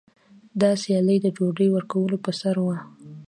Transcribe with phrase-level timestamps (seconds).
[0.61, 2.77] دا سیالي د ډوډۍ ورکولو په سر وه.